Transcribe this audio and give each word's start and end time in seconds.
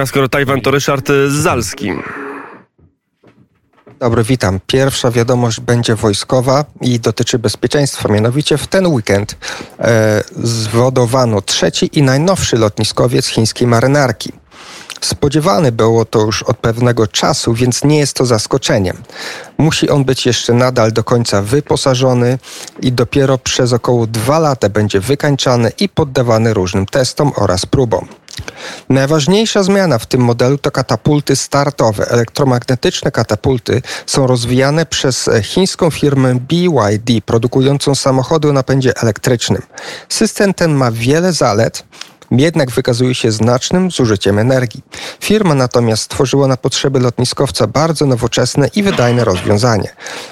A 0.00 0.06
skoro 0.06 0.28
Tajwan 0.28 0.60
to 0.60 0.70
Ryszard 0.70 1.08
Zalski. 1.28 1.92
Dobry, 3.98 4.24
witam. 4.24 4.60
Pierwsza 4.66 5.10
wiadomość 5.10 5.60
będzie 5.60 5.94
wojskowa 5.94 6.64
i 6.80 7.00
dotyczy 7.00 7.38
bezpieczeństwa. 7.38 8.08
Mianowicie 8.08 8.58
w 8.58 8.66
ten 8.66 8.86
weekend 8.86 9.36
e, 9.78 10.22
zwodowano 10.36 11.42
trzeci 11.42 11.90
i 11.92 12.02
najnowszy 12.02 12.56
lotniskowiec 12.56 13.26
chińskiej 13.26 13.68
marynarki. 13.68 14.32
Spodziewane 15.00 15.72
było 15.72 16.04
to 16.04 16.20
już 16.20 16.42
od 16.42 16.56
pewnego 16.56 17.06
czasu, 17.06 17.54
więc 17.54 17.84
nie 17.84 17.98
jest 17.98 18.16
to 18.16 18.26
zaskoczeniem. 18.26 18.96
Musi 19.58 19.90
on 19.90 20.04
być 20.04 20.26
jeszcze 20.26 20.52
nadal 20.52 20.92
do 20.92 21.04
końca 21.04 21.42
wyposażony 21.42 22.38
i 22.82 22.92
dopiero 22.92 23.38
przez 23.38 23.72
około 23.72 24.06
dwa 24.06 24.38
lata 24.38 24.68
będzie 24.68 25.00
wykańczany 25.00 25.72
i 25.80 25.88
poddawany 25.88 26.54
różnym 26.54 26.86
testom 26.86 27.32
oraz 27.36 27.66
próbom. 27.66 28.08
Najważniejsza 28.88 29.62
zmiana 29.62 29.98
w 29.98 30.06
tym 30.06 30.20
modelu 30.20 30.58
to 30.58 30.70
katapulty 30.70 31.36
startowe. 31.36 32.08
Elektromagnetyczne 32.08 33.10
katapulty 33.10 33.82
są 34.06 34.26
rozwijane 34.26 34.86
przez 34.86 35.30
chińską 35.42 35.90
firmę 35.90 36.34
BYD, 36.34 37.22
produkującą 37.26 37.94
samochody 37.94 38.48
o 38.48 38.52
napędzie 38.52 38.96
elektrycznym. 38.96 39.62
System 40.08 40.54
ten 40.54 40.74
ma 40.74 40.90
wiele 40.90 41.32
zalet, 41.32 41.84
jednak 42.30 42.70
wykazuje 42.70 43.14
się 43.14 43.32
znacznym 43.32 43.90
zużyciem 43.90 44.38
energii. 44.38 44.82
Firma 45.20 45.54
natomiast 45.54 46.02
stworzyła 46.02 46.46
na 46.46 46.56
potrzeby 46.56 47.00
lotniskowca 47.00 47.66
bardzo 47.66 48.06
nowoczesne 48.06 48.68
i 48.74 48.82
wydajne 48.82 49.24
rozwiązanie. 49.24 49.88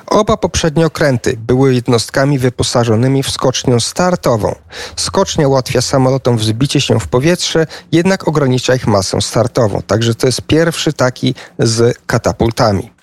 Oba 0.07 0.37
poprzednie 0.37 0.87
okręty 0.87 1.37
były 1.37 1.75
jednostkami 1.75 2.39
wyposażonymi 2.39 3.23
w 3.23 3.31
skocznię 3.31 3.81
startową. 3.81 4.55
Skocznia 4.97 5.49
ułatwia 5.49 5.81
samolotom 5.81 6.37
wzbicie 6.37 6.81
się 6.81 7.01
w 7.01 7.09
powietrze, 7.09 7.67
jednak 7.93 8.29
ogranicza 8.29 8.75
ich 8.75 8.87
masę 8.87 9.21
startową. 9.21 9.83
Także 9.83 10.15
to 10.15 10.27
jest 10.27 10.43
pierwszy 10.43 10.93
taki 10.93 11.35
z 11.59 11.99
katapultami. 12.07 12.98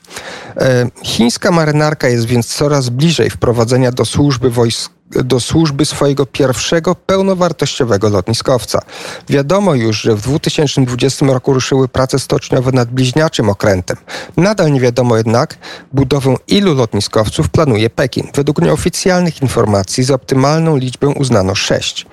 E, 0.58 0.90
chińska 1.04 1.52
marynarka 1.52 2.08
jest 2.08 2.26
więc 2.26 2.48
coraz 2.48 2.90
bliżej 2.90 3.30
wprowadzenia 3.30 3.92
do 3.92 4.06
służby 4.06 4.50
wojsk 4.50 4.96
do 5.10 5.40
służby 5.40 5.86
swojego 5.86 6.26
pierwszego 6.26 6.96
pełnowartościowego 6.96 8.10
lotniskowca. 8.10 8.82
Wiadomo 9.30 9.76
już, 9.76 10.02
że 10.02 10.16
w 10.16 10.22
2020 10.22 11.26
roku 11.26 11.54
ruszyły 11.54 11.88
prace 11.88 12.20
stoczniowe 12.20 12.72
nad 12.72 12.90
bliźniaczym 12.90 13.50
okrętem. 13.50 13.98
Nadal 14.38 14.72
nie 14.72 14.80
wiadomo 14.80 15.18
jednak 15.18 15.58
budowę 15.94 16.36
ilu 16.48 16.76
lotniskowców 16.76 17.50
planuje 17.50 17.90
Pekin. 17.90 18.28
Według 18.36 18.62
nieoficjalnych 18.62 19.42
informacji 19.42 20.04
za 20.04 20.14
optymalną 20.14 20.78
liczbę 20.78 21.08
uznano 21.08 21.56
sześć. 21.56 22.06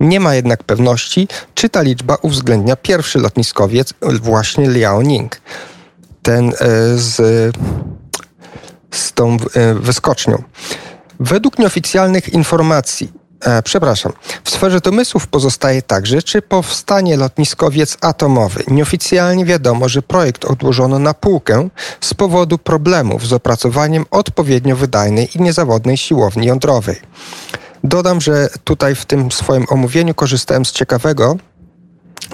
Nie 0.00 0.20
ma 0.20 0.34
jednak 0.34 0.64
pewności, 0.64 1.28
czy 1.54 1.68
ta 1.68 1.82
liczba 1.82 2.16
uwzględnia 2.22 2.76
pierwszy 2.76 3.18
lotniskowiec, 3.18 3.94
właśnie 4.22 4.70
Liaoning. 4.70 5.40
Ten 6.24 6.48
e, 6.48 6.52
z, 6.96 7.16
z 8.90 9.12
tą 9.12 9.36
e, 9.54 9.74
wyskocznią. 9.74 10.42
Według 11.20 11.58
nieoficjalnych 11.58 12.28
informacji, 12.28 13.12
e, 13.40 13.62
przepraszam, 13.62 14.12
w 14.44 14.50
sferze 14.50 14.80
domysłów 14.80 15.26
pozostaje 15.26 15.82
także, 15.82 16.22
czy 16.22 16.42
powstanie 16.42 17.16
lotniskowiec 17.16 17.98
atomowy. 18.00 18.64
Nieoficjalnie 18.68 19.44
wiadomo, 19.44 19.88
że 19.88 20.02
projekt 20.02 20.44
odłożono 20.44 20.98
na 20.98 21.14
półkę 21.14 21.68
z 22.00 22.14
powodu 22.14 22.58
problemów 22.58 23.26
z 23.26 23.32
opracowaniem 23.32 24.06
odpowiednio 24.10 24.76
wydajnej 24.76 25.28
i 25.34 25.42
niezawodnej 25.42 25.96
siłowni 25.96 26.46
jądrowej. 26.46 27.00
Dodam, 27.84 28.20
że 28.20 28.48
tutaj 28.64 28.94
w 28.94 29.06
tym 29.06 29.32
swoim 29.32 29.66
omówieniu 29.68 30.14
korzystałem 30.14 30.64
z 30.64 30.72
ciekawego 30.72 31.36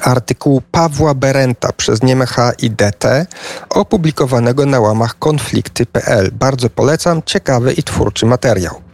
artykułu 0.03 0.63
Pawła 0.71 1.15
Berenta 1.15 1.73
przez 1.73 2.03
Niemecha 2.03 2.53
i 2.53 2.71
DT 2.71 3.27
opublikowanego 3.71 4.67
na 4.67 4.81
łamach 4.81 5.19
konflikty.pl. 5.19 6.31
Bardzo 6.33 6.71
polecam, 6.71 7.23
ciekawy 7.27 7.73
i 7.73 7.83
twórczy 7.83 8.27
materiał. 8.27 8.90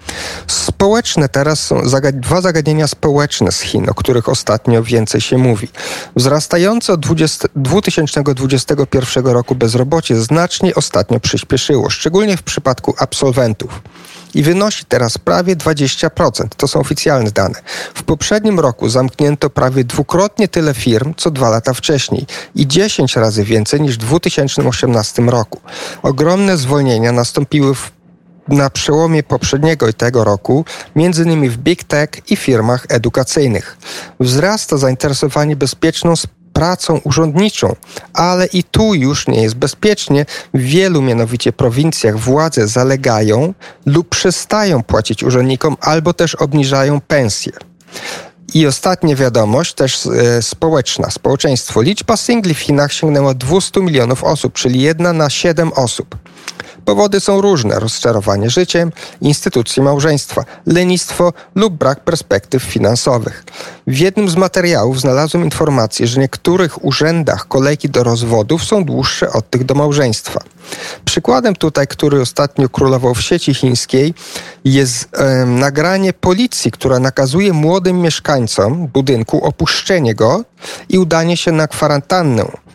Społeczne 0.47 1.29
teraz 1.29 1.61
są 1.61 1.83
dwa 2.13 2.41
zagadnienia 2.41 2.87
społeczne 2.87 3.53
z 3.53 3.61
Chin, 3.61 3.91
o 3.91 3.95
których 3.95 4.29
ostatnio 4.29 4.83
więcej 4.83 5.21
się 5.21 5.39
mówi. 5.39 5.69
Wzrastające 6.17 6.93
od 6.93 7.01
20, 7.01 7.49
2021 7.57 9.27
roku 9.27 9.55
bezrobocie 9.55 10.17
znacznie 10.17 10.75
ostatnio 10.75 11.21
przyspieszyło, 11.21 11.91
szczególnie 11.91 12.37
w 12.37 12.43
przypadku 12.43 12.95
absolwentów 12.99 13.81
i 14.37 14.43
wynosi 14.43 14.85
teraz 14.85 15.19
prawie 15.19 15.57
20%. 15.57 16.49
To 16.57 16.69
są 16.69 16.81
oficjalne 16.81 17.31
dane. 17.31 17.55
W 17.95 18.03
poprzednim 18.03 18.61
roku 18.61 18.89
zamknięto 18.89 19.51
prawie 19.51 19.85
dwukrotnie 19.85 20.49
tyle 20.49 20.75
firm, 20.75 21.15
co 21.17 21.31
dwa 21.31 21.51
lata 21.51 21.75
wcześniej 21.75 22.27
i 22.55 22.67
10 22.67 23.17
razy 23.17 23.45
więcej 23.45 23.81
niż 23.81 23.95
w 23.95 24.01
2018 24.01 25.23
roku. 25.23 25.61
Ogromne 26.03 26.57
zwolnienia 26.57 27.13
nastąpiły 27.13 27.75
w 27.75 27.96
na 28.49 28.71
przełomie 28.71 29.23
poprzedniego 29.23 29.89
i 29.89 29.95
tego 29.95 30.25
roku, 30.25 30.65
innymi 30.97 31.51
w 31.51 31.57
big 31.57 31.85
tech 31.85 32.11
i 32.31 32.37
firmach 32.37 32.87
edukacyjnych. 32.89 33.77
Wzrasta 34.21 34.77
zainteresowanie 34.77 35.57
bezpieczną 35.57 36.15
pracą 36.53 37.01
urzędniczą, 37.05 37.77
ale 38.13 38.47
i 38.47 38.65
tu 38.65 38.95
już 38.95 39.29
nie 39.29 39.43
jest 39.43 39.55
bezpiecznie. 39.55 40.27
W 40.55 40.61
wielu 40.61 41.03
mianowicie 41.03 41.53
prowincjach 41.53 42.19
władze 42.19 42.69
zalegają 42.69 43.55
lub 43.87 44.09
przestają 44.09 44.83
płacić 44.83 45.23
urzędnikom 45.23 45.77
albo 45.81 46.15
też 46.15 46.35
obniżają 46.35 47.01
pensje. 47.01 47.53
I 48.55 48.67
ostatnia 48.67 49.17
wiadomość, 49.17 49.75
też 49.75 50.07
e, 50.07 50.43
społeczna, 50.43 51.11
społeczeństwo. 51.11 51.83
Liczba 51.83 52.17
singli 52.17 52.55
w 52.55 52.59
Chinach 52.59 52.93
sięgnęła 52.93 53.35
200 53.35 53.81
milionów 53.81 54.25
osób, 54.25 54.53
czyli 54.53 54.81
jedna 54.81 55.13
na 55.13 55.31
7 55.31 55.73
osób. 55.73 56.17
Powody 56.87 57.21
są 57.21 57.41
różne: 57.41 57.81
rozczarowanie 57.81 58.51
życiem, 58.51 58.93
instytucje 59.21 59.83
małżeństwa, 59.83 60.45
lenistwo 60.67 61.33
lub 61.55 61.75
brak 61.75 62.01
perspektyw 62.01 62.63
finansowych. 62.63 63.45
W 63.87 63.99
jednym 63.99 64.29
z 64.29 64.37
materiałów 64.37 65.01
znalazłem 65.01 65.45
informację, 65.45 66.07
że 66.07 66.15
w 66.15 66.19
niektórych 66.19 66.85
urzędach 66.85 67.49
kolejki 67.49 67.89
do 67.89 68.05
rozwodów 68.05 68.65
są 68.65 68.85
dłuższe 68.85 69.33
od 69.33 69.51
tych 69.51 69.65
do 69.65 69.75
małżeństwa. 69.75 70.41
Przykładem 71.05 71.57
tutaj, 71.57 71.87
który 71.87 72.21
ostatnio 72.21 72.69
królował 72.69 73.15
w 73.15 73.23
sieci 73.23 73.55
chińskiej, 73.55 74.15
jest 74.65 75.09
e, 75.13 75.47
nagranie 75.47 76.13
policji, 76.13 76.71
która 76.71 76.99
nakazuje 76.99 77.53
młodym 77.53 78.01
mieszkańcom 78.01 78.87
budynku 78.87 79.45
opuszczenie 79.45 80.15
go 80.15 80.45
i 80.89 80.99
udanie 80.99 81.37
się 81.37 81.53
na 81.53 81.69
kwarantannę 81.69 82.66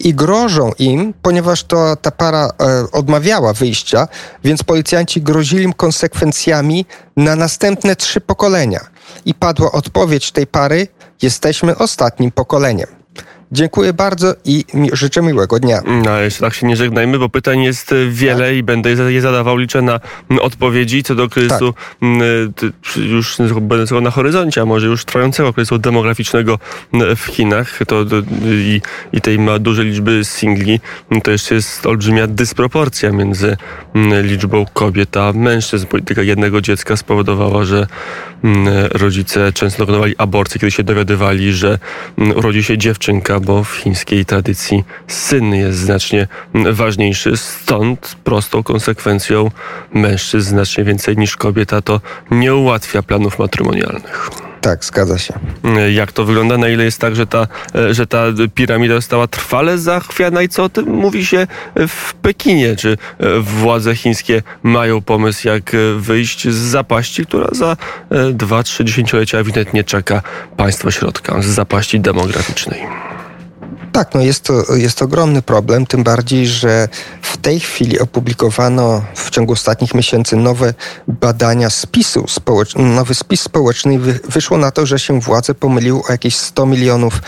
i 0.00 0.14
grożą 0.14 0.72
im, 0.78 1.14
ponieważ 1.22 1.64
to 1.64 1.96
ta 1.96 2.10
para 2.10 2.46
e, 2.48 2.50
odmawiała 2.92 3.52
wyjścia, 3.52 4.08
więc 4.44 4.62
policjanci 4.62 5.22
grozili 5.22 5.64
im 5.64 5.72
konsekwencjami 5.72 6.86
na 7.16 7.36
następne 7.36 7.96
trzy 7.96 8.20
pokolenia. 8.20 8.80
I 9.24 9.34
padła 9.34 9.72
odpowiedź 9.72 10.32
tej 10.32 10.46
pary: 10.46 10.88
jesteśmy 11.22 11.78
ostatnim 11.78 12.30
pokoleniem. 12.30 12.99
Dziękuję 13.52 13.92
bardzo 13.92 14.34
i 14.44 14.64
życzę 14.92 15.22
miłego 15.22 15.58
dnia. 15.58 15.80
No, 16.04 16.20
jeszcze 16.20 16.40
tak 16.40 16.54
się 16.54 16.66
nie 16.66 16.76
żegnajmy, 16.76 17.18
bo 17.18 17.28
pytań 17.28 17.62
jest 17.62 17.92
e, 17.92 18.06
wiele 18.10 18.46
tak. 18.46 18.56
i 18.56 18.62
będę 18.62 18.90
je 18.90 19.20
zadawał. 19.20 19.56
Liczę 19.56 19.82
na 19.82 20.00
odpowiedzi 20.40 21.02
co 21.02 21.14
do 21.14 21.28
kryzysu 21.28 21.74
tak. 22.10 22.72
już 22.96 23.36
będącego 23.60 24.00
na 24.00 24.10
horyzoncie, 24.10 24.62
a 24.62 24.64
może 24.64 24.86
już 24.86 25.04
trwającego 25.04 25.52
kryzysu 25.52 25.78
demograficznego 25.78 26.58
w 27.16 27.24
Chinach. 27.24 27.78
To, 27.86 28.04
to 28.04 28.16
i, 28.44 28.80
i 29.12 29.20
tej 29.20 29.38
ma 29.38 29.58
dużej 29.58 29.86
liczby 29.86 30.20
singli. 30.24 30.80
To 31.22 31.30
jeszcze 31.30 31.54
jest 31.54 31.86
olbrzymia 31.86 32.26
dysproporcja 32.26 33.12
między 33.12 33.56
liczbą 34.22 34.66
kobiet 34.72 35.16
a 35.16 35.32
mężczyzn. 35.32 35.86
Polityka 35.86 36.22
jednego 36.22 36.60
dziecka 36.60 36.96
spowodowała, 36.96 37.64
że 37.64 37.86
rodzice 38.90 39.52
często 39.52 39.78
dokonywali 39.78 40.14
aborcji, 40.18 40.60
kiedy 40.60 40.70
się 40.70 40.82
dowiadywali, 40.82 41.52
że 41.52 41.78
urodzi 42.34 42.64
się 42.64 42.78
dziewczynka 42.78 43.39
bo 43.40 43.64
w 43.64 43.76
chińskiej 43.76 44.24
tradycji 44.24 44.84
syn 45.08 45.54
jest 45.54 45.78
znacznie 45.78 46.28
ważniejszy. 46.54 47.36
Stąd 47.36 48.16
prostą 48.24 48.62
konsekwencją 48.62 49.50
mężczyzn 49.94 50.48
znacznie 50.48 50.84
więcej 50.84 51.16
niż 51.16 51.36
kobieta 51.36 51.82
to 51.82 52.00
nie 52.30 52.54
ułatwia 52.54 53.02
planów 53.02 53.38
matrymonialnych. 53.38 54.30
Tak, 54.60 54.84
zgadza 54.84 55.18
się. 55.18 55.34
Jak 55.92 56.12
to 56.12 56.24
wygląda? 56.24 56.58
Na 56.58 56.68
ile 56.68 56.84
jest 56.84 56.98
tak, 56.98 57.16
że 57.16 57.26
ta, 57.26 57.46
że 57.90 58.06
ta 58.06 58.24
piramida 58.54 58.94
została 58.94 59.26
trwale 59.26 59.78
zachwiana 59.78 60.42
i 60.42 60.48
co 60.48 60.64
o 60.64 60.68
tym 60.68 60.90
mówi 60.90 61.26
się 61.26 61.46
w 61.88 62.14
Pekinie? 62.14 62.76
Czy 62.76 62.96
władze 63.40 63.96
chińskie 63.96 64.42
mają 64.62 65.00
pomysł, 65.00 65.48
jak 65.48 65.72
wyjść 65.96 66.48
z 66.48 66.56
zapaści, 66.56 67.26
która 67.26 67.48
za 67.52 67.76
dwa, 68.32 68.62
trzy 68.62 68.84
dziesięciolecia 68.84 69.38
ewidentnie 69.38 69.84
czeka 69.84 70.22
państwo 70.56 70.90
środka, 70.90 71.42
z 71.42 71.46
zapaści 71.46 72.00
demograficznej? 72.00 72.80
Tak, 73.92 74.14
no 74.14 74.20
jest 74.20 74.44
to, 74.44 74.76
jest 74.76 74.98
to 74.98 75.04
ogromny 75.04 75.42
problem, 75.42 75.86
tym 75.86 76.02
bardziej, 76.02 76.46
że 76.46 76.88
w 77.22 77.36
tej 77.36 77.60
chwili 77.60 77.98
opublikowano 78.00 79.04
w 79.14 79.30
ciągu 79.30 79.52
ostatnich 79.52 79.94
miesięcy 79.94 80.36
nowe 80.36 80.74
badania 81.08 81.70
spisu 81.70 82.24
społecznego, 82.28 82.88
nowy 82.88 83.14
spis 83.14 83.40
społeczny 83.40 83.98
wyszło 84.28 84.58
na 84.58 84.70
to, 84.70 84.86
że 84.86 84.98
się 84.98 85.20
władze 85.20 85.54
pomyliły 85.54 86.00
o 86.08 86.12
jakieś 86.12 86.36
100 86.36 86.66
milionów 86.66 87.22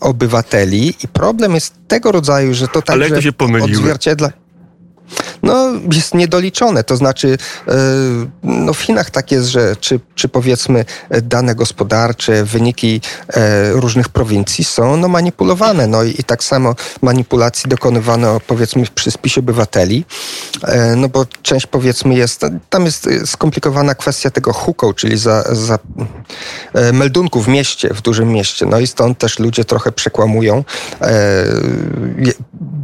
obywateli 0.00 0.94
i 1.04 1.08
problem 1.08 1.54
jest 1.54 1.74
tego 1.88 2.12
rodzaju, 2.12 2.54
że 2.54 2.68
to 2.68 2.82
także 2.82 2.92
Ale 2.92 3.04
jak 3.04 3.14
to 3.14 3.22
się 3.22 3.32
pomyliły? 3.32 3.78
odzwierciedla 3.78 4.30
no, 5.42 5.72
jest 5.92 6.14
niedoliczone. 6.14 6.84
To 6.84 6.96
znaczy, 6.96 7.38
e, 7.68 7.72
no 8.42 8.74
w 8.74 8.80
Chinach 8.80 9.10
tak 9.10 9.32
jest, 9.32 9.48
że 9.48 9.76
czy, 9.76 10.00
czy 10.14 10.28
powiedzmy 10.28 10.84
dane 11.22 11.54
gospodarcze, 11.54 12.44
wyniki 12.44 13.00
e, 13.28 13.72
różnych 13.72 14.08
prowincji 14.08 14.64
są 14.64 14.96
no, 14.96 15.08
manipulowane. 15.08 15.86
No 15.86 16.02
i, 16.02 16.10
i 16.18 16.24
tak 16.24 16.44
samo 16.44 16.74
manipulacji 17.02 17.70
dokonywano 17.70 18.40
powiedzmy 18.46 18.84
przy 18.94 19.10
spisie 19.10 19.40
obywateli, 19.40 20.04
e, 20.62 20.96
no 20.96 21.08
bo 21.08 21.26
część 21.42 21.66
powiedzmy 21.66 22.14
jest, 22.14 22.40
tam 22.70 22.84
jest 22.84 23.08
skomplikowana 23.26 23.94
kwestia 23.94 24.30
tego 24.30 24.52
huką, 24.52 24.94
czyli 24.94 25.18
za, 25.18 25.42
za 25.42 25.78
meldunku 26.92 27.40
w 27.40 27.48
mieście, 27.48 27.94
w 27.94 28.02
dużym 28.02 28.28
mieście. 28.32 28.66
No 28.66 28.80
i 28.80 28.86
stąd 28.86 29.18
też 29.18 29.38
ludzie 29.38 29.64
trochę 29.64 29.92
przekłamują 29.92 30.64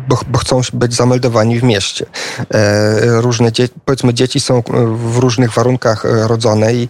bo, 0.09 0.19
bo 0.29 0.39
chcą 0.39 0.61
być 0.73 0.95
zameldowani 0.95 1.61
w 1.61 1.63
mieście. 1.63 2.07
E, 2.55 3.21
różne 3.21 3.53
dzieci, 3.53 3.75
powiedzmy 3.85 4.15
dzieci 4.15 4.41
są 4.41 4.63
w 5.13 5.19
różnych 5.19 5.53
warunkach 5.53 6.05
e, 6.07 6.29
rodzone 6.29 6.75
i, 6.75 6.89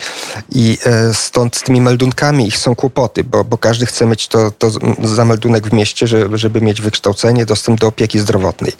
i 0.53 0.79
e, 0.85 1.15
stąd 1.15 1.57
z 1.57 1.63
tymi 1.63 1.81
meldunkami 1.81 2.47
ich 2.47 2.59
są 2.59 2.75
kłopoty, 2.75 3.25
bo, 3.25 3.45
bo 3.45 3.59
każdy 3.59 3.87
chce 3.87 4.07
mieć 4.07 4.29
to, 4.29 4.51
to 4.51 4.71
zameldunek 5.03 5.69
w 5.69 5.73
mieście, 5.73 6.07
żeby, 6.07 6.39
żeby 6.39 6.61
mieć 6.61 6.81
wykształcenie, 6.81 7.47
dostęp 7.47 7.81
do 7.81 7.87
opieki 7.87 8.19
zdrowotnej. 8.19 8.73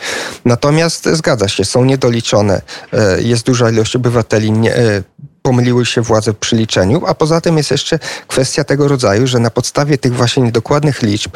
Natomiast 0.45 1.09
zgadza 1.13 1.49
się, 1.49 1.65
są 1.65 1.85
niedoliczone. 1.85 2.63
Jest 3.19 3.47
duża 3.47 3.71
ilość 3.71 3.97
obywateli 3.97 4.53
nie, 4.53 4.75
pomyliły 5.47 5.87
się 5.87 6.01
władze 6.03 6.35
przy 6.35 6.57
liczeniu, 6.57 7.03
a 7.07 7.15
poza 7.15 7.41
tym 7.41 7.57
jest 7.57 7.71
jeszcze 7.71 7.99
kwestia 8.29 8.65
tego 8.65 8.89
rodzaju, 8.89 9.27
że 9.27 9.39
na 9.39 9.51
podstawie 9.51 9.99
tych 9.99 10.15
właśnie 10.15 10.43
niedokładnych 10.43 11.03
liczb 11.03 11.31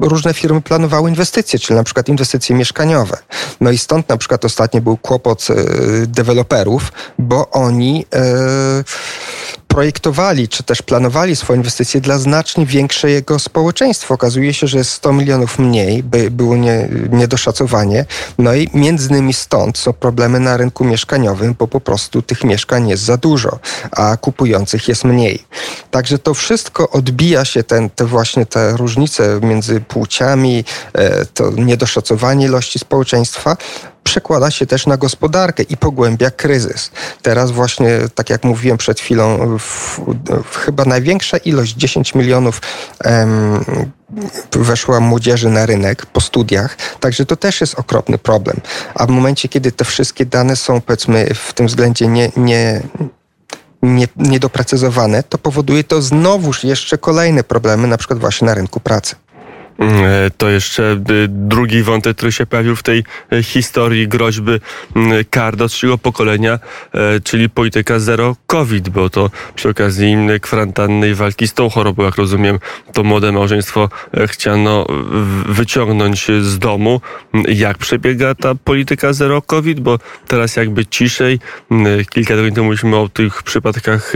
różne 0.00 0.34
firmy 0.34 0.60
planowały 0.60 1.10
inwestycje, 1.10 1.58
czyli 1.58 1.76
na 1.76 1.84
przykład 1.84 2.08
inwestycje 2.08 2.56
mieszkaniowe. 2.56 3.16
No 3.60 3.70
i 3.70 3.78
stąd 3.78 4.08
na 4.08 4.16
przykład 4.16 4.44
ostatnio 4.44 4.80
był 4.80 4.96
kłopot 4.96 5.46
e, 5.50 5.54
deweloperów, 6.06 6.92
bo 7.18 7.50
oni 7.50 8.06
e, 8.14 8.84
projektowali, 9.70 10.48
czy 10.48 10.62
też 10.62 10.82
planowali 10.82 11.36
swoje 11.36 11.56
inwestycje 11.56 12.00
dla 12.00 12.18
znacznie 12.18 12.66
większego 12.66 13.38
społeczeństwa. 13.38 14.14
Okazuje 14.14 14.54
się, 14.54 14.66
że 14.66 14.78
jest 14.78 14.90
100 14.90 15.12
milionów 15.12 15.58
mniej, 15.58 16.02
by 16.02 16.30
było 16.30 16.56
nie, 16.56 16.88
niedoszacowanie. 17.10 18.04
No 18.38 18.54
i 18.54 18.68
między 18.74 19.08
innymi 19.08 19.32
stąd 19.32 19.78
są 19.78 19.92
problemy 19.92 20.40
na 20.40 20.56
rynku 20.56 20.84
mieszkaniowym, 20.84 21.54
bo 21.58 21.68
po 21.68 21.80
prostu 21.80 22.22
tych 22.22 22.44
mieszkań 22.44 22.88
jest 22.88 23.02
za 23.02 23.16
dużo, 23.16 23.58
a 23.90 24.16
kupujących 24.16 24.88
jest 24.88 25.04
mniej. 25.04 25.44
Także 25.90 26.18
to 26.18 26.34
wszystko 26.34 26.90
odbija 26.90 27.44
się, 27.44 27.62
ten, 27.62 27.90
te 27.90 28.04
właśnie 28.04 28.46
te 28.46 28.76
różnice 28.76 29.40
między 29.42 29.80
płciami, 29.80 30.64
e, 30.92 31.26
to 31.26 31.50
niedoszacowanie 31.50 32.46
ilości 32.46 32.78
społeczeństwa 32.78 33.56
przekłada 34.10 34.50
się 34.50 34.66
też 34.66 34.86
na 34.86 34.96
gospodarkę 34.96 35.62
i 35.62 35.76
pogłębia 35.76 36.30
kryzys. 36.30 36.90
Teraz 37.22 37.50
właśnie, 37.50 37.98
tak 38.14 38.30
jak 38.30 38.44
mówiłem 38.44 38.78
przed 38.78 39.00
chwilą, 39.00 39.58
w, 39.58 40.00
w 40.44 40.56
chyba 40.56 40.84
największa 40.84 41.36
ilość, 41.36 41.74
10 41.74 42.14
milionów 42.14 42.62
em, 43.04 43.64
weszła 44.52 45.00
młodzieży 45.00 45.50
na 45.50 45.66
rynek 45.66 46.06
po 46.06 46.20
studiach, 46.20 46.76
także 47.00 47.26
to 47.26 47.36
też 47.36 47.60
jest 47.60 47.78
okropny 47.78 48.18
problem. 48.18 48.56
A 48.94 49.06
w 49.06 49.08
momencie, 49.08 49.48
kiedy 49.48 49.72
te 49.72 49.84
wszystkie 49.84 50.26
dane 50.26 50.56
są 50.56 50.80
powiedzmy 50.80 51.34
w 51.34 51.52
tym 51.52 51.66
względzie 51.66 52.06
nie, 52.06 52.32
nie 52.36 52.82
nie, 53.82 54.08
niedoprecyzowane, 54.16 55.22
to 55.22 55.38
powoduje 55.38 55.84
to 55.84 56.02
znowuż 56.02 56.64
jeszcze 56.64 56.98
kolejne 56.98 57.44
problemy, 57.44 57.88
na 57.88 57.96
przykład 57.96 58.18
właśnie 58.18 58.46
na 58.46 58.54
rynku 58.54 58.80
pracy. 58.80 59.16
E, 59.80 60.30
to 60.36 60.48
jeszcze 60.48 60.92
e, 60.92 60.98
drugi 61.28 61.82
wątek, 61.82 62.16
który 62.16 62.32
się 62.32 62.46
pojawił 62.46 62.76
w 62.76 62.82
tej 62.82 63.04
e, 63.32 63.42
historii 63.42 64.08
groźby 64.08 64.52
kar 65.30 65.56
do 65.56 65.68
trzeciego 65.68 65.98
pokolenia, 65.98 66.58
czyli 67.24 67.50
polityka 67.50 67.98
zero 67.98 68.36
COVID, 68.46 68.88
bo 68.88 69.10
to 69.10 69.30
przy 69.54 69.68
okazji 69.68 70.16
kwarantanny 70.40 71.10
i 71.10 71.14
walki 71.14 71.48
z 71.48 71.54
tą 71.54 71.70
chorobą, 71.70 72.02
jak 72.02 72.16
rozumiem, 72.16 72.58
to 72.92 73.04
młode 73.04 73.32
małżeństwo 73.32 73.88
chciano 74.26 74.86
wyciągnąć 75.46 76.26
z 76.40 76.58
domu. 76.58 77.00
Jak 77.48 77.78
przebiega 77.78 78.34
ta 78.34 78.54
polityka 78.54 79.12
zero 79.12 79.42
COVID? 79.42 79.80
Bo 79.80 79.98
teraz 80.28 80.56
jakby 80.56 80.86
ciszej. 80.86 81.38
Kilka 82.10 82.34
tygodni 82.34 82.52
temu 82.52 82.64
mówiliśmy 82.64 82.96
o 82.96 83.08
tych 83.08 83.42
przypadkach 83.42 84.12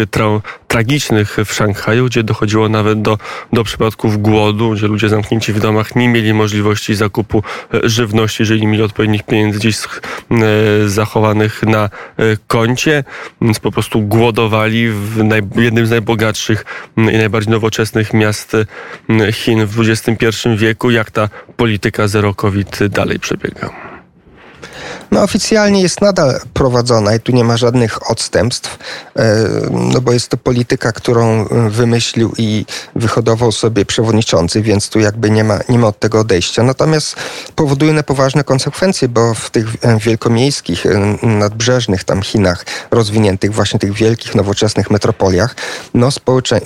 tragicznych 0.69 1.37
w 1.45 1.53
Szanghaju, 1.53 2.07
gdzie 2.07 2.23
dochodziło 2.23 2.69
nawet 2.69 3.03
do, 3.03 3.19
do 3.53 3.65
przypadków 3.65 4.23
głodu, 4.23 4.71
gdzie 4.71 4.87
ludzie 4.87 5.09
zamknięci 5.09 5.54
w 5.55 5.61
domach 5.61 5.97
nie 5.97 6.09
mieli 6.09 6.35
możliwości 6.35 6.95
zakupu 6.95 7.43
e, 7.75 7.89
żywności, 7.89 8.43
jeżeli 8.43 8.67
mieli 8.67 8.83
odpowiednich 8.83 9.23
pieniędzy 9.23 9.59
gdzieś 9.59 9.77
e, 9.77 9.87
zachowanych 10.89 11.63
na 11.63 11.85
e, 11.85 11.91
koncie, 12.47 13.05
więc 13.41 13.59
po 13.59 13.73
prostu 13.73 14.01
głodowali 14.01 14.89
w 14.89 15.57
jednym 15.57 15.87
z 15.87 15.91
najbogatszych 15.91 16.65
i 16.97 17.01
najbardziej 17.01 17.51
nowoczesnych 17.51 18.15
miast 18.15 18.57
Chin 19.33 19.67
w 19.67 19.81
XXI 19.81 20.49
wieku. 20.57 20.91
Jak 20.91 21.11
ta 21.11 21.29
polityka 21.57 22.09
zero 22.09 22.35
COVID 22.35 22.87
dalej 22.87 23.19
przebiega? 23.19 23.84
No 25.15 25.23
oficjalnie 25.23 25.83
jest 25.83 26.01
nadal 26.01 26.41
prowadzona 26.55 27.15
i 27.15 27.21
tu 27.21 27.33
nie 27.33 27.45
ma 27.45 27.57
żadnych 27.57 28.11
odstępstw, 28.11 28.79
e, 29.17 29.49
no 29.71 30.01
bo 30.01 30.13
jest 30.13 30.29
to 30.29 30.37
polityka, 30.37 30.93
którą 30.93 31.45
wymyślił 31.71 32.33
i 32.39 32.67
wyhodował 32.95 33.53
sobie 33.53 33.85
przewodniczący, 33.85 34.63
więc 34.63 34.89
tu 34.89 35.01
jakby 35.01 35.31
nie 35.31 35.45
ma, 35.45 35.59
nie 35.69 35.79
ma 35.79 35.87
od 35.87 35.99
tego 35.99 36.21
odejścia. 36.21 36.63
Natomiast 36.63 37.17
powoduje 37.55 37.93
na 37.93 38.03
poważne 38.03 38.45
konsekwencje, 38.45 39.09
bo 39.09 39.35
w 39.35 39.51
tych 39.51 39.67
e, 39.83 39.99
wielkomiejskich, 39.99 40.87
e, 40.87 41.19
nadbrzeżnych 41.27 42.05
tam 42.05 42.23
Chinach, 42.23 42.67
rozwiniętych 42.91 43.55
właśnie 43.55 43.79
tych 43.81 43.93
wielkich, 43.93 44.35
nowoczesnych 44.35 44.91
metropoliach, 44.91 45.57
no 45.95 46.09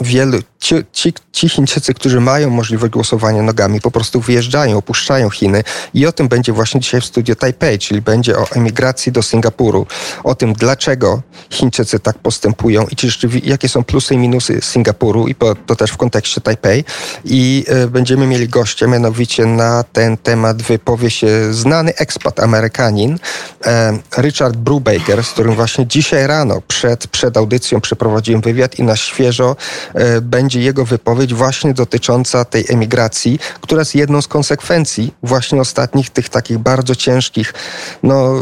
wielu, 0.00 0.38
ci, 0.58 0.74
ci, 0.92 1.12
ci 1.32 1.48
Chińczycy, 1.48 1.94
którzy 1.94 2.20
mają 2.20 2.50
możliwość 2.50 2.92
głosowania 2.92 3.42
nogami, 3.42 3.80
po 3.80 3.90
prostu 3.90 4.20
wyjeżdżają, 4.20 4.78
opuszczają 4.78 5.30
Chiny 5.30 5.64
i 5.94 6.06
o 6.06 6.12
tym 6.12 6.28
będzie 6.28 6.52
właśnie 6.52 6.80
dzisiaj 6.80 7.00
w 7.00 7.04
studio 7.04 7.34
Taipei, 7.34 7.78
czyli 7.78 8.00
będzie 8.00 8.37
o 8.38 8.46
emigracji 8.54 9.12
do 9.12 9.22
Singapuru, 9.22 9.86
o 10.24 10.34
tym, 10.34 10.52
dlaczego 10.52 11.22
Chińczycy 11.50 11.98
tak 11.98 12.18
postępują 12.18 12.86
i 12.90 12.96
czy 12.96 13.08
jakie 13.42 13.68
są 13.68 13.84
plusy 13.84 14.14
i 14.14 14.18
minusy 14.18 14.60
Singapuru 14.62 15.28
i 15.28 15.34
to 15.66 15.76
też 15.76 15.90
w 15.90 15.96
kontekście 15.96 16.40
Taipei. 16.40 16.84
I 17.24 17.64
e, 17.68 17.86
będziemy 17.86 18.26
mieli 18.26 18.48
gościa, 18.48 18.86
mianowicie 18.86 19.46
na 19.46 19.84
ten 19.92 20.16
temat 20.16 20.62
wypowie 20.62 21.10
się 21.10 21.54
znany 21.54 21.94
ekspat 21.94 22.40
Amerykanin 22.40 23.18
e, 23.64 23.98
Richard 24.18 24.56
Brubaker, 24.56 25.24
z 25.24 25.30
którym 25.30 25.54
właśnie 25.54 25.86
dzisiaj 25.86 26.26
rano 26.26 26.62
przed, 26.68 27.06
przed 27.06 27.36
audycją 27.36 27.80
przeprowadziłem 27.80 28.40
wywiad 28.40 28.78
i 28.78 28.82
na 28.82 28.96
świeżo 28.96 29.56
e, 29.94 30.20
będzie 30.20 30.60
jego 30.60 30.84
wypowiedź 30.84 31.34
właśnie 31.34 31.74
dotycząca 31.74 32.44
tej 32.44 32.64
emigracji, 32.68 33.38
która 33.60 33.80
jest 33.80 33.94
jedną 33.94 34.22
z 34.22 34.28
konsekwencji 34.28 35.14
właśnie 35.22 35.60
ostatnich 35.60 36.10
tych 36.10 36.28
takich 36.28 36.58
bardzo 36.58 36.94
ciężkich 36.94 37.54
no, 38.02 38.27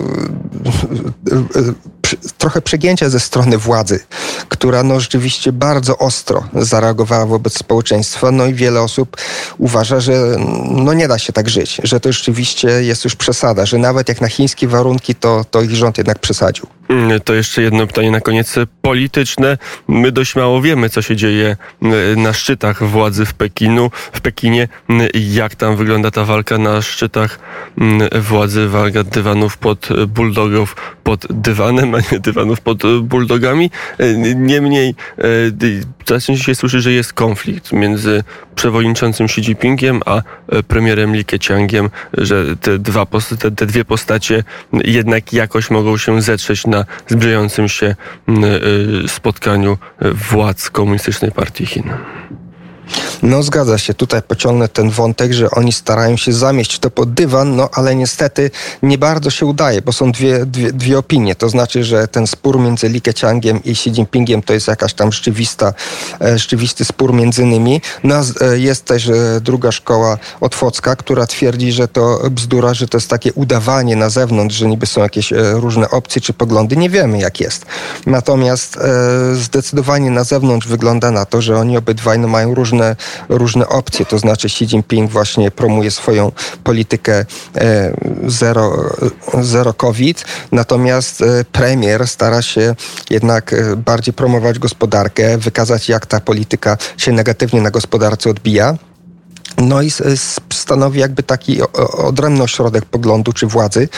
trochę 2.38 2.62
przegięcia 2.62 3.10
ze 3.10 3.20
strony 3.20 3.58
władzy, 3.58 4.00
która 4.48 4.82
no, 4.82 5.00
rzeczywiście 5.00 5.52
bardzo 5.52 5.98
ostro 5.98 6.44
zareagowała 6.54 7.26
wobec 7.26 7.58
społeczeństwa. 7.58 8.30
No 8.30 8.46
i 8.46 8.54
wiele 8.54 8.82
osób 8.82 9.16
uważa, 9.58 10.00
że 10.00 10.36
no, 10.70 10.94
nie 10.94 11.08
da 11.08 11.18
się 11.18 11.32
tak 11.32 11.48
żyć, 11.48 11.80
że 11.84 12.00
to 12.00 12.12
rzeczywiście 12.12 12.68
jest 12.68 13.04
już 13.04 13.16
przesada, 13.16 13.66
że 13.66 13.78
nawet 13.78 14.08
jak 14.08 14.20
na 14.20 14.28
chińskie 14.28 14.68
warunki, 14.68 15.14
to, 15.14 15.44
to 15.50 15.62
ich 15.62 15.70
rząd 15.70 15.98
jednak 15.98 16.18
przesadził. 16.18 16.66
Mm, 16.88 17.20
to 17.20 17.34
jeszcze 17.34 17.62
jedno 17.62 17.86
pytanie 17.86 18.10
na 18.10 18.20
koniec 18.20 18.54
polityczne. 18.82 19.58
My 19.88 20.12
dość 20.12 20.36
mało 20.36 20.62
wiemy, 20.62 20.90
co 20.90 21.02
się 21.02 21.16
dzieje 21.16 21.56
mm, 21.82 22.22
na 22.22 22.32
szczytach 22.32 22.82
władzy 22.82 23.24
w 23.24 23.34
Pekinu, 23.34 23.90
w 24.12 24.20
Pekinie. 24.20 24.68
Mm, 24.90 25.08
jak 25.14 25.54
tam 25.54 25.76
wygląda 25.76 26.10
ta 26.10 26.24
walka 26.24 26.58
na 26.58 26.82
szczytach 26.82 27.38
władzy, 28.20 28.68
walka 28.68 29.04
dywanów 29.04 29.58
pod 29.58 29.88
bulldogów 30.06 30.76
pod 31.04 31.26
dywanem, 31.30 31.94
a 31.94 31.98
nie 32.12 32.18
dywanów 32.18 32.60
pod 32.60 32.82
bulldogami. 33.02 33.70
Niemniej 34.36 34.94
coraz 36.04 36.24
częściej 36.24 36.44
się 36.44 36.54
słyszy, 36.54 36.80
że 36.80 36.92
jest 36.92 37.12
konflikt 37.12 37.72
między 37.72 38.24
przewodniczącym 38.56 39.26
Xi 39.26 39.40
Jinpingiem 39.40 40.00
a 40.06 40.22
premierem 40.68 41.16
Li 41.16 41.24
Keqiangiem, 41.24 41.90
że 42.12 42.56
te, 42.56 42.78
dwa, 42.78 43.06
te, 43.38 43.50
te 43.50 43.66
dwie 43.66 43.84
postacie 43.84 44.44
jednak 44.72 45.32
jakoś 45.32 45.70
mogą 45.70 45.96
się 45.96 46.22
zetrzeć 46.22 46.66
na 46.66 46.84
zbliżającym 47.08 47.68
się 47.68 47.96
y, 49.04 49.08
spotkaniu 49.08 49.78
władz 50.00 50.70
Komunistycznej 50.70 51.32
Partii 51.32 51.66
Chin. 51.66 51.84
No 53.22 53.42
zgadza 53.42 53.78
się, 53.78 53.94
tutaj 53.94 54.22
pociągnę 54.22 54.68
ten 54.68 54.90
wątek, 54.90 55.32
że 55.32 55.50
oni 55.50 55.72
starają 55.72 56.16
się 56.16 56.32
zamieść 56.32 56.78
to 56.78 56.90
pod 56.90 57.14
dywan, 57.14 57.56
no 57.56 57.68
ale 57.72 57.94
niestety 57.96 58.50
nie 58.82 58.98
bardzo 58.98 59.30
się 59.30 59.46
udaje, 59.46 59.82
bo 59.82 59.92
są 59.92 60.12
dwie, 60.12 60.46
dwie, 60.46 60.72
dwie 60.72 60.98
opinie. 60.98 61.34
To 61.34 61.48
znaczy, 61.48 61.84
że 61.84 62.08
ten 62.08 62.26
spór 62.26 62.60
między 62.60 62.88
Li 62.88 63.00
Keqiangiem 63.00 63.64
i 63.64 63.70
Xi 63.70 63.90
Jinpingiem 63.90 64.42
to 64.42 64.52
jest 64.52 64.68
jakaś 64.68 64.94
tam 64.94 65.12
rzeczywista, 65.12 65.74
e, 66.20 66.38
rzeczywisty 66.38 66.84
spór 66.84 67.14
między 67.14 67.44
nimi. 67.44 67.80
No, 68.04 68.20
e, 68.40 68.58
jest 68.58 68.84
też 68.84 69.08
e, 69.08 69.40
druga 69.40 69.72
szkoła 69.72 70.18
otwocka, 70.40 70.96
która 70.96 71.26
twierdzi, 71.26 71.72
że 71.72 71.88
to 71.88 72.20
bzdura, 72.30 72.74
że 72.74 72.88
to 72.88 72.96
jest 72.96 73.10
takie 73.10 73.32
udawanie 73.32 73.96
na 73.96 74.10
zewnątrz, 74.10 74.56
że 74.56 74.66
niby 74.66 74.86
są 74.86 75.00
jakieś 75.00 75.32
różne 75.52 75.90
opcje 75.90 76.20
czy 76.20 76.32
poglądy. 76.32 76.76
Nie 76.76 76.90
wiemy 76.90 77.18
jak 77.18 77.40
jest. 77.40 77.66
Natomiast 78.06 78.78
zdecydowanie 79.34 80.10
na 80.10 80.24
zewnątrz 80.24 80.66
wygląda 80.66 81.10
na 81.10 81.24
to, 81.24 81.42
że 81.42 81.58
oni 81.58 81.76
obydwaj 81.76 82.18
no, 82.18 82.28
mają 82.28 82.54
różne, 82.54 82.96
różne 83.28 83.68
opcje. 83.68 84.06
To 84.06 84.18
znaczy 84.18 84.46
Xi 84.46 84.64
Jinping 84.64 85.10
właśnie 85.10 85.50
promuje 85.50 85.90
swoją 85.90 86.32
politykę 86.64 87.24
zero, 88.26 88.90
zero 89.40 89.74
COVID, 89.74 90.24
natomiast 90.52 91.24
premier 91.52 92.08
stara 92.08 92.42
się 92.42 92.74
jednak 93.10 93.54
bardziej 93.76 94.14
promować 94.14 94.58
gospodarkę, 94.58 95.38
wykazać 95.38 95.88
jak 95.88 96.06
ta 96.06 96.20
polityka 96.20 96.76
się 96.96 97.12
negatywnie 97.12 97.60
na 97.60 97.70
gospodarce 97.70 98.30
odbija. 98.30 98.76
No 99.58 99.82
i 99.82 99.90
stanowi 100.52 101.00
jakby 101.00 101.22
taki 101.22 101.58
odrębny 101.98 102.42
ośrodek 102.42 102.84
poglądu 102.84 103.32
czy 103.32 103.46
władzy. 103.46 103.88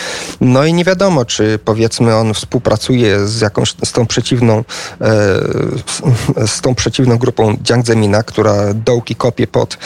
No 0.41 0.65
i 0.65 0.73
nie 0.73 0.85
wiadomo, 0.85 1.25
czy 1.25 1.59
powiedzmy 1.65 2.17
on 2.17 2.35
współpracuje 2.35 3.27
z 3.27 3.41
jakąś, 3.41 3.75
z 3.85 3.93
tą 3.93 4.07
przeciwną, 4.07 4.59
e, 4.59 4.65
z 6.47 6.61
tą 6.61 6.75
przeciwną 6.75 7.19
grupą 7.19 7.57
Jiang 7.57 7.87
Zemina, 7.87 8.23
która 8.23 8.75
dołki 8.75 9.15
kopie 9.15 9.47
pod, 9.47 9.79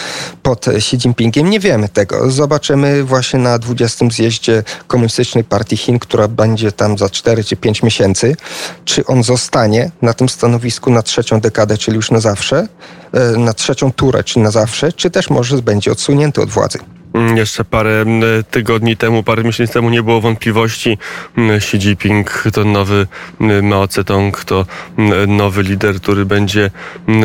pod 0.43 0.69
Xi 0.69 0.97
Jinpingiem. 0.97 1.51
Nie 1.51 1.61
wiemy 1.61 1.89
tego. 1.89 2.31
Zobaczymy 2.31 3.05
właśnie 3.05 3.39
na 3.39 3.59
20. 3.59 4.11
zjeździe 4.11 4.63
Komunistycznej 4.87 5.45
Partii 5.45 5.77
Chin, 5.77 5.99
która 5.99 6.29
będzie 6.29 6.73
tam 6.73 6.99
za 6.99 7.11
4 7.11 7.45
czy 7.45 7.57
5 7.57 7.83
miesięcy. 7.83 8.37
Czy 8.85 9.07
on 9.07 9.23
zostanie 9.23 9.91
na 10.03 10.15
tym 10.15 10.29
stanowisku 10.29 10.91
na 10.91 11.03
trzecią 11.03 11.41
dekadę, 11.41 11.79
czyli 11.79 11.97
już 11.97 12.11
na 12.11 12.21
zawsze, 12.21 12.69
e, 13.13 13.39
na 13.39 13.55
trzecią 13.55 13.93
turę, 13.93 14.25
czy 14.25 14.39
na 14.39 14.51
zawsze, 14.51 14.93
czy 14.93 15.11
też 15.11 15.31
może 15.31 15.62
będzie 15.63 15.93
odsunięty 15.93 16.43
od 16.43 16.51
władzy. 16.51 16.79
Mm, 17.15 17.37
jeszcze 17.37 17.65
parę 17.65 18.01
mm, 18.01 18.45
tygodni 18.51 18.97
temu, 18.97 19.23
parę 19.23 19.45
miesięcy 19.45 19.73
temu 19.73 19.91
nie 19.91 20.03
było 20.03 20.21
wątpliwości. 20.21 20.99
Mm, 21.37 21.57
Xi 21.57 21.77
Jinping 21.77 22.45
to 22.53 22.65
nowy 22.65 23.07
Mao 23.63 23.87
Zedong, 23.87 24.45
to 24.45 24.67
nowy 25.29 25.63
lider, 25.63 26.01
który 26.01 26.27
będzie 26.27 26.71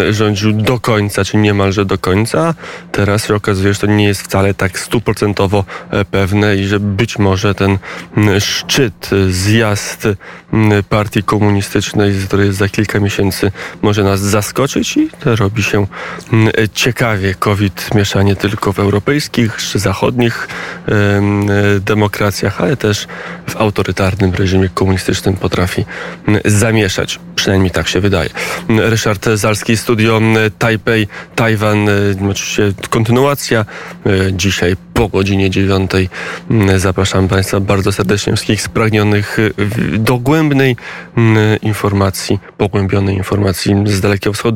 rządził 0.09 0.53
do 0.53 0.79
końca, 0.79 1.25
czy 1.25 1.37
niemalże 1.37 1.85
do 1.85 1.97
końca. 1.97 2.53
Teraz 2.91 3.27
się 3.27 3.35
okazuje, 3.35 3.73
że 3.73 3.79
to 3.79 3.87
nie 3.87 4.05
jest 4.05 4.21
wcale 4.21 4.53
tak 4.53 4.79
stuprocentowo 4.79 5.65
e, 5.89 6.05
pewne 6.05 6.57
i 6.57 6.65
że 6.65 6.79
być 6.79 7.19
może 7.19 7.55
ten 7.55 7.77
szczyt, 8.39 9.09
zjazd 9.29 10.07
partii 10.89 11.23
komunistycznej, 11.23 12.13
który 12.27 12.45
jest 12.45 12.57
za 12.57 12.69
kilka 12.69 12.99
miesięcy, 12.99 13.51
może 13.81 14.03
nas 14.03 14.19
zaskoczyć 14.19 14.97
i 14.97 15.09
robi 15.25 15.63
się 15.63 15.87
ciekawie. 16.73 17.35
COVID 17.35 17.95
miesza 17.95 18.23
nie 18.23 18.35
tylko 18.35 18.73
w 18.73 18.79
europejskich, 18.79 19.61
zachodnich 19.79 20.47
demokracjach, 21.79 22.61
ale 22.61 22.77
też 22.77 23.07
w 23.49 23.55
autorytarnym 23.55 24.33
reżimie 24.33 24.69
komunistycznym 24.69 25.35
potrafi 25.35 25.85
zamieszać. 26.45 27.19
Przynajmniej 27.35 27.71
tak 27.71 27.87
się 27.87 27.99
wydaje. 27.99 28.29
Ryszard 28.69 29.25
Zalski, 29.33 29.77
studio 29.77 30.21
Taipei, 30.59 31.07
Tajwan, 31.35 31.87
oczywiście 32.31 32.73
kontynuacja. 32.89 33.65
E, 34.05 34.33
dzisiaj 34.33 34.75
po 34.93 35.07
godzinie 35.07 35.49
dziewiątej 35.49 36.09
zapraszam 36.77 37.27
Państwa 37.27 37.59
bardzo 37.59 37.91
serdecznie 37.91 38.33
wszystkich 38.33 38.61
spragnionych 38.61 39.37
dogłębnej 39.97 40.75
informacji, 41.61 42.39
pogłębionej 42.57 43.15
informacji 43.15 43.75
z 43.85 44.01
Dalekiego 44.01 44.33
Wschodu. 44.33 44.55